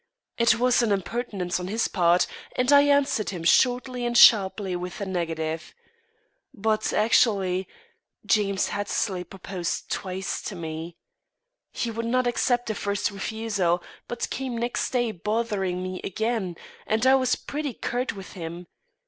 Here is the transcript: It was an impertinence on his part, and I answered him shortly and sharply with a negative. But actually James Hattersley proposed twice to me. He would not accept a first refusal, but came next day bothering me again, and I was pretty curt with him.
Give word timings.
It 0.39 0.57
was 0.57 0.81
an 0.81 0.91
impertinence 0.91 1.59
on 1.59 1.67
his 1.67 1.87
part, 1.87 2.25
and 2.55 2.73
I 2.73 2.81
answered 2.87 3.29
him 3.29 3.43
shortly 3.43 4.03
and 4.03 4.17
sharply 4.17 4.75
with 4.75 4.99
a 4.99 5.05
negative. 5.05 5.75
But 6.55 6.91
actually 6.91 7.67
James 8.25 8.69
Hattersley 8.69 9.23
proposed 9.23 9.91
twice 9.91 10.41
to 10.41 10.55
me. 10.55 10.97
He 11.71 11.91
would 11.91 12.07
not 12.07 12.25
accept 12.25 12.71
a 12.71 12.73
first 12.73 13.11
refusal, 13.11 13.83
but 14.07 14.27
came 14.31 14.57
next 14.57 14.89
day 14.89 15.11
bothering 15.11 15.83
me 15.83 16.01
again, 16.03 16.55
and 16.87 17.05
I 17.05 17.13
was 17.13 17.35
pretty 17.35 17.75
curt 17.75 18.13
with 18.13 18.31
him. 18.31 18.65